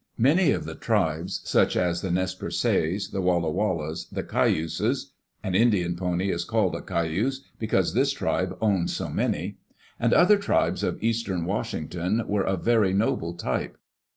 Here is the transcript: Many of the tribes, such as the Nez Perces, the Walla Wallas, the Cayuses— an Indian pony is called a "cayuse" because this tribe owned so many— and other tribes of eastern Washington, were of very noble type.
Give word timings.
Many 0.17 0.49
of 0.49 0.65
the 0.65 0.73
tribes, 0.73 1.41
such 1.43 1.77
as 1.77 2.01
the 2.01 2.09
Nez 2.09 2.33
Perces, 2.33 3.09
the 3.09 3.21
Walla 3.21 3.51
Wallas, 3.51 4.05
the 4.05 4.23
Cayuses— 4.23 5.11
an 5.43 5.53
Indian 5.53 5.95
pony 5.95 6.31
is 6.31 6.43
called 6.43 6.73
a 6.73 6.81
"cayuse" 6.81 7.41
because 7.59 7.93
this 7.93 8.11
tribe 8.11 8.57
owned 8.61 8.89
so 8.89 9.09
many— 9.09 9.59
and 9.99 10.11
other 10.11 10.39
tribes 10.39 10.81
of 10.81 10.97
eastern 11.03 11.45
Washington, 11.45 12.23
were 12.27 12.43
of 12.47 12.63
very 12.65 12.93
noble 12.93 13.35
type. 13.35 13.77